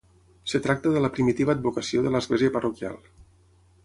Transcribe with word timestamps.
Es 0.47 0.53
tracta 0.67 0.93
de 0.95 1.03
la 1.03 1.11
primitiva 1.17 1.55
advocació 1.57 2.05
de 2.07 2.13
l'església 2.15 2.55
parroquial. 2.57 2.99